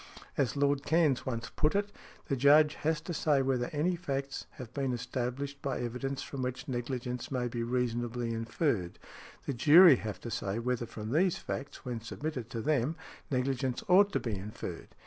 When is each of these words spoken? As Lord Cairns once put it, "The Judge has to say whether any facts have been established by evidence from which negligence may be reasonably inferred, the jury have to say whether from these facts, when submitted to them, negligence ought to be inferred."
As 0.35 0.57
Lord 0.57 0.81
Cairns 0.83 1.27
once 1.27 1.51
put 1.55 1.75
it, 1.75 1.91
"The 2.25 2.35
Judge 2.35 2.73
has 2.73 3.01
to 3.01 3.13
say 3.13 3.43
whether 3.43 3.67
any 3.71 3.95
facts 3.95 4.47
have 4.53 4.73
been 4.73 4.93
established 4.93 5.61
by 5.61 5.79
evidence 5.79 6.23
from 6.23 6.41
which 6.41 6.67
negligence 6.67 7.29
may 7.29 7.47
be 7.47 7.61
reasonably 7.61 8.33
inferred, 8.33 8.97
the 9.45 9.53
jury 9.53 9.97
have 9.97 10.19
to 10.21 10.31
say 10.31 10.57
whether 10.57 10.87
from 10.87 11.11
these 11.11 11.37
facts, 11.37 11.85
when 11.85 12.01
submitted 12.01 12.49
to 12.49 12.61
them, 12.61 12.95
negligence 13.29 13.83
ought 13.87 14.11
to 14.13 14.19
be 14.19 14.33
inferred." 14.35 14.87